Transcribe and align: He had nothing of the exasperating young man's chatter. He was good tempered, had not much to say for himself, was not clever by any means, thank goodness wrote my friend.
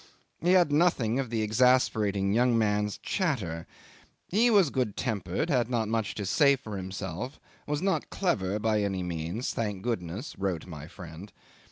He 0.41 0.53
had 0.53 0.71
nothing 0.71 1.19
of 1.19 1.29
the 1.29 1.43
exasperating 1.43 2.33
young 2.33 2.57
man's 2.57 2.97
chatter. 2.97 3.67
He 4.27 4.49
was 4.49 4.71
good 4.71 4.97
tempered, 4.97 5.51
had 5.51 5.69
not 5.69 5.87
much 5.89 6.15
to 6.15 6.25
say 6.25 6.55
for 6.55 6.75
himself, 6.75 7.39
was 7.67 7.83
not 7.83 8.09
clever 8.09 8.57
by 8.57 8.81
any 8.81 9.03
means, 9.03 9.53
thank 9.53 9.83
goodness 9.83 10.35
wrote 10.39 10.65
my 10.65 10.87
friend. 10.87 11.31